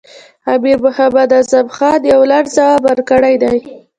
[0.53, 3.57] امیر محمد اعظم خان یو لنډ ځواب ورکړی دی.